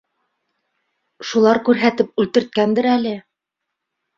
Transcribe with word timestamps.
Шулар 1.31 1.61
күрһәтеп 1.67 2.25
үлтерткәндер 2.25 2.91
әле. 2.97 3.13